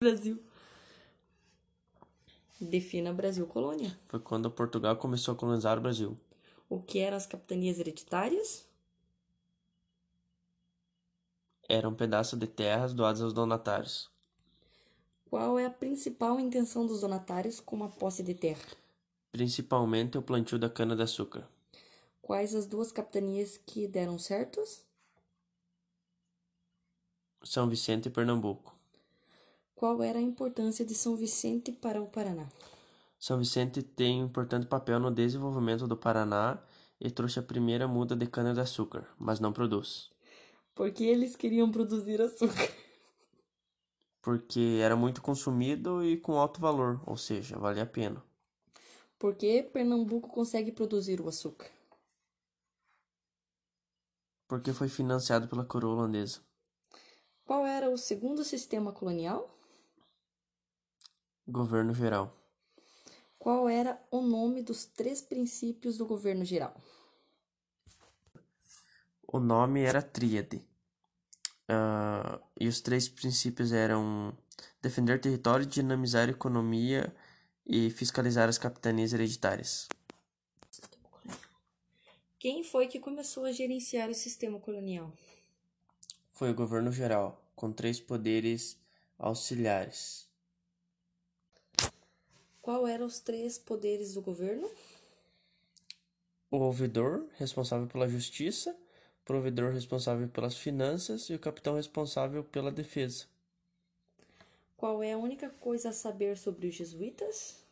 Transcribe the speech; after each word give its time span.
Brasil. 0.00 0.40
Defina 2.60 3.12
Brasil 3.12 3.44
colônia. 3.48 3.98
Foi 4.06 4.20
quando 4.20 4.48
Portugal 4.48 4.96
começou 4.96 5.34
a 5.34 5.36
colonizar 5.36 5.76
o 5.76 5.80
Brasil. 5.80 6.16
O 6.68 6.80
que 6.80 7.00
eram 7.00 7.16
as 7.16 7.26
capitanias 7.26 7.80
hereditárias? 7.80 8.64
Era 11.68 11.88
um 11.88 11.94
pedaço 11.96 12.36
de 12.36 12.46
terras 12.46 12.94
doadas 12.94 13.22
aos 13.22 13.32
donatários. 13.32 14.08
Qual 15.28 15.58
é 15.58 15.66
a 15.66 15.70
principal 15.70 16.38
intenção 16.38 16.86
dos 16.86 17.00
donatários 17.00 17.58
com 17.58 17.82
a 17.82 17.88
posse 17.88 18.22
de 18.22 18.34
terra? 18.34 18.64
Principalmente 19.32 20.16
o 20.16 20.22
plantio 20.22 20.60
da 20.60 20.70
cana-de-açúcar. 20.70 21.48
Quais 22.22 22.54
as 22.54 22.66
duas 22.66 22.92
capitanias 22.92 23.58
que 23.66 23.88
deram 23.88 24.16
certos? 24.16 24.84
São 27.42 27.68
Vicente 27.68 28.06
e 28.06 28.10
Pernambuco. 28.12 28.77
Qual 29.78 30.02
era 30.02 30.18
a 30.18 30.20
importância 30.20 30.84
de 30.84 30.92
São 30.92 31.14
Vicente 31.14 31.70
para 31.70 32.02
o 32.02 32.08
Paraná? 32.08 32.48
São 33.16 33.38
Vicente 33.38 33.80
tem 33.80 34.20
um 34.20 34.26
importante 34.26 34.66
papel 34.66 34.98
no 34.98 35.08
desenvolvimento 35.08 35.86
do 35.86 35.96
Paraná 35.96 36.60
e 37.00 37.08
trouxe 37.12 37.38
a 37.38 37.44
primeira 37.44 37.86
muda 37.86 38.16
de 38.16 38.26
cana-de-açúcar, 38.26 39.08
mas 39.16 39.38
não 39.38 39.52
produz. 39.52 40.10
Porque 40.74 41.04
eles 41.04 41.36
queriam 41.36 41.70
produzir 41.70 42.20
açúcar. 42.20 42.68
Porque 44.20 44.80
era 44.82 44.96
muito 44.96 45.22
consumido 45.22 46.04
e 46.04 46.16
com 46.16 46.40
alto 46.40 46.60
valor, 46.60 47.00
ou 47.06 47.16
seja, 47.16 47.56
valia 47.56 47.84
a 47.84 47.86
pena. 47.86 48.20
Por 49.16 49.36
que 49.36 49.62
Pernambuco 49.62 50.28
consegue 50.28 50.72
produzir 50.72 51.20
o 51.20 51.28
açúcar? 51.28 51.70
Porque 54.48 54.72
foi 54.72 54.88
financiado 54.88 55.46
pela 55.46 55.64
coroa 55.64 55.94
holandesa. 55.94 56.40
Qual 57.44 57.64
era 57.64 57.88
o 57.88 57.96
segundo 57.96 58.42
sistema 58.42 58.90
colonial? 58.90 59.48
Governo 61.48 61.94
geral. 61.94 62.36
Qual 63.38 63.70
era 63.70 63.98
o 64.10 64.20
nome 64.20 64.62
dos 64.62 64.84
três 64.84 65.22
princípios 65.22 65.96
do 65.96 66.04
governo 66.04 66.44
geral? 66.44 66.78
O 69.26 69.40
nome 69.40 69.82
era 69.82 70.02
Tríade. 70.02 70.62
Uh, 71.70 72.38
e 72.60 72.68
os 72.68 72.82
três 72.82 73.08
princípios 73.08 73.72
eram 73.72 74.36
defender 74.82 75.20
território, 75.20 75.64
dinamizar 75.64 76.28
a 76.28 76.32
economia 76.32 77.14
e 77.66 77.88
fiscalizar 77.90 78.48
as 78.48 78.58
capitanias 78.58 79.14
hereditárias. 79.14 79.88
Quem 82.38 82.62
foi 82.62 82.88
que 82.88 83.00
começou 83.00 83.46
a 83.46 83.52
gerenciar 83.52 84.10
o 84.10 84.14
sistema 84.14 84.60
colonial? 84.60 85.10
Foi 86.32 86.50
o 86.50 86.54
governo 86.54 86.92
geral, 86.92 87.42
com 87.56 87.72
três 87.72 87.98
poderes 87.98 88.78
auxiliares. 89.18 90.27
Qual 92.68 92.86
eram 92.86 93.06
os 93.06 93.18
três 93.18 93.56
poderes 93.56 94.12
do 94.12 94.20
governo? 94.20 94.70
O 96.50 96.58
ouvidor, 96.58 97.26
responsável 97.38 97.86
pela 97.86 98.06
justiça, 98.06 98.76
provedor 99.24 99.72
responsável 99.72 100.28
pelas 100.28 100.54
finanças 100.54 101.30
e 101.30 101.34
o 101.34 101.38
capitão 101.38 101.76
responsável 101.76 102.44
pela 102.44 102.70
defesa. 102.70 103.24
Qual 104.76 105.02
é 105.02 105.14
a 105.14 105.16
única 105.16 105.48
coisa 105.48 105.88
a 105.88 105.92
saber 105.94 106.36
sobre 106.36 106.66
os 106.66 106.74
jesuítas? 106.74 107.64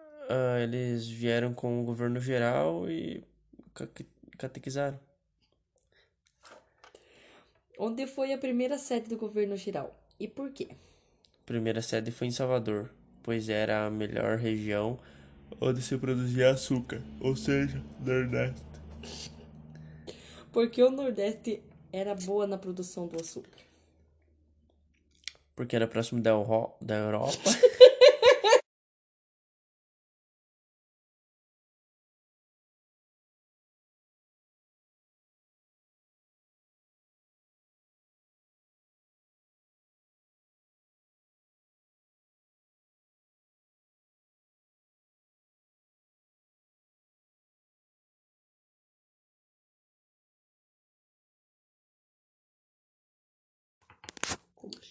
Uh, 0.00 0.58
eles 0.64 1.06
vieram 1.06 1.54
com 1.54 1.80
o 1.80 1.84
governo 1.84 2.18
geral 2.18 2.90
e 2.90 3.22
catequizaram. 4.36 4.98
Onde 7.78 8.08
foi 8.08 8.32
a 8.32 8.38
primeira 8.38 8.78
sede 8.78 9.08
do 9.08 9.16
governo 9.16 9.56
geral 9.56 9.96
e 10.18 10.26
por 10.26 10.50
quê? 10.50 10.70
A 10.72 11.46
primeira 11.46 11.80
sede 11.80 12.10
foi 12.10 12.26
em 12.26 12.32
Salvador, 12.32 12.90
pois 13.22 13.48
era 13.48 13.86
a 13.86 13.90
melhor 13.90 14.38
região 14.38 14.98
onde 15.60 15.82
se 15.82 15.96
produzia 15.96 16.50
açúcar, 16.50 17.00
ou 17.20 17.36
seja, 17.36 17.82
Nordeste 18.00 18.72
porque 20.52 20.82
o 20.82 20.90
Nordeste 20.90 21.62
era 21.90 22.14
boa 22.14 22.46
na 22.46 22.58
produção 22.58 23.06
do 23.08 23.18
açúcar? 23.18 23.62
Porque 25.56 25.74
era 25.74 25.88
próximo 25.88 26.20
da, 26.20 26.30
Euro 26.30 26.76
da 26.80 26.96
Europa. 26.96 27.32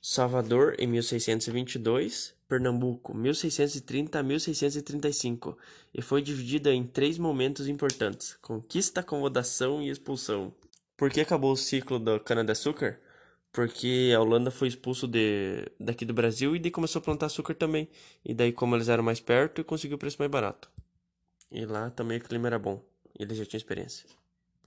Salvador 0.00 0.76
em 0.78 0.86
1622, 0.86 2.34
Pernambuco 2.48 3.14
1630 3.14 4.18
a 4.18 4.22
1635, 4.22 5.58
e 5.92 6.00
foi 6.00 6.22
dividida 6.22 6.72
em 6.72 6.84
três 6.84 7.18
momentos 7.18 7.68
importantes: 7.68 8.36
conquista, 8.40 9.00
acomodação 9.00 9.82
e 9.82 9.90
expulsão. 9.90 10.54
Por 10.96 11.10
que 11.10 11.20
acabou 11.20 11.52
o 11.52 11.56
ciclo 11.56 11.98
da 11.98 12.18
cana-de-açúcar? 12.18 13.00
Porque 13.52 14.12
a 14.14 14.20
Holanda 14.20 14.50
foi 14.50 14.68
expulso 14.68 15.08
de, 15.08 15.66
daqui 15.80 16.04
do 16.04 16.12
Brasil 16.12 16.54
e 16.54 16.58
daí 16.58 16.70
começou 16.70 17.00
a 17.00 17.02
plantar 17.02 17.26
açúcar 17.26 17.54
também. 17.54 17.88
E 18.24 18.34
daí, 18.34 18.52
como 18.52 18.76
eles 18.76 18.88
eram 18.88 19.02
mais 19.02 19.18
perto, 19.18 19.64
conseguiu 19.64 19.96
o 19.96 19.98
preço 19.98 20.18
mais 20.18 20.30
barato. 20.30 20.70
E 21.50 21.64
lá 21.64 21.90
também 21.90 22.18
o 22.18 22.20
clima 22.20 22.48
era 22.48 22.58
bom. 22.58 22.84
E 23.18 23.22
eles 23.22 23.38
já 23.38 23.46
tinham 23.46 23.58
experiência. 23.58 24.06